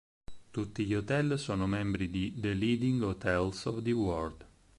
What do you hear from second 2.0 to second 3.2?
di The Leading